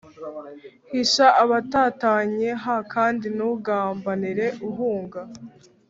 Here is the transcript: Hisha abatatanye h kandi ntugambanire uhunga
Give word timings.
Hisha 0.91 1.27
abatatanye 1.43 2.49
h 2.63 2.65
kandi 2.93 3.25
ntugambanire 3.35 4.45
uhunga 4.69 5.21